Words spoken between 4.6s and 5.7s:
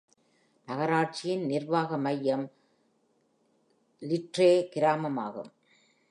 கிராமமாகும்.